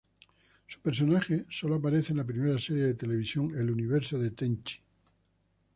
Su 0.65 0.79
personaje 0.81 1.45
solo 1.51 1.75
aparece 1.75 2.11
en 2.13 2.17
la 2.17 2.23
primera 2.25 2.57
serie 2.57 2.85
de 2.85 2.95
televisión 2.95 3.51
"El 3.55 3.69
Universo 3.69 4.17
de 4.17 4.31
Tenchi". 4.31 4.79